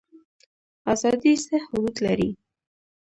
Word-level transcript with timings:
ازادي 0.93 1.33
څه 1.45 1.55
حدود 1.65 1.95
لري؟ 2.05 2.29